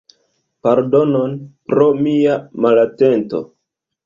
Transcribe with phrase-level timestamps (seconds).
[0.67, 1.35] Pardonon
[1.73, 3.45] pro mia malatento.